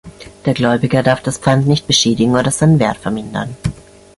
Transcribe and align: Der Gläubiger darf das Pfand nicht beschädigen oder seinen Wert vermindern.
Der 0.47 0.55
Gläubiger 0.55 1.03
darf 1.03 1.21
das 1.21 1.37
Pfand 1.37 1.67
nicht 1.67 1.85
beschädigen 1.85 2.35
oder 2.35 2.49
seinen 2.49 2.79
Wert 2.79 2.97
vermindern. 2.97 3.55